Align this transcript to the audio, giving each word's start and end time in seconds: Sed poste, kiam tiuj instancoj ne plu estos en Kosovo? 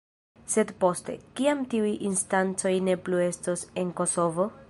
Sed 0.53 0.71
poste, 0.83 1.17
kiam 1.41 1.61
tiuj 1.73 1.91
instancoj 2.11 2.73
ne 2.89 2.97
plu 3.05 3.23
estos 3.29 3.67
en 3.83 3.93
Kosovo? 4.01 4.53